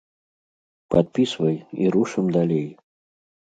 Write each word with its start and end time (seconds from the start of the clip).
Падпісвай, 0.95 1.57
і 1.83 1.93
рушым 1.99 2.25
далей! 2.39 2.67